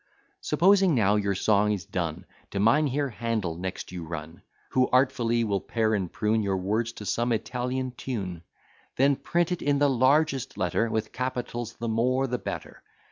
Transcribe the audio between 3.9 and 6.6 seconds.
you run, Who artfully will pare and prune Your